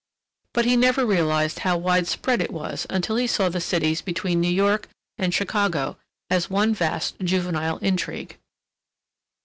But 0.55 0.65
he 0.65 0.75
never 0.75 1.05
realized 1.05 1.59
how 1.59 1.77
wide 1.77 2.07
spread 2.07 2.41
it 2.41 2.49
was 2.51 2.87
until 2.89 3.17
he 3.17 3.27
saw 3.27 3.49
the 3.49 3.61
cities 3.61 4.01
between 4.01 4.41
New 4.41 4.49
York 4.49 4.87
and 5.19 5.31
Chicago 5.31 5.95
as 6.27 6.49
one 6.49 6.73
vast 6.73 7.19
juvenile 7.19 7.77
intrigue. 7.83 8.39